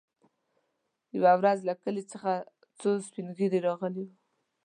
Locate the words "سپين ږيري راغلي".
3.05-4.03